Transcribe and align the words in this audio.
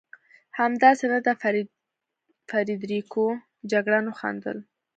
همداسې 0.59 1.05
نه 1.13 1.19
ده 1.25 1.33
فرېدرېکو؟ 2.49 3.25
جګړن 3.71 4.05
وخندل. 4.07 4.57